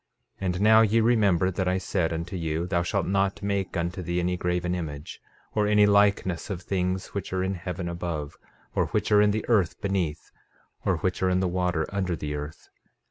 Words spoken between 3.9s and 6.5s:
thee any graven image, or any likeness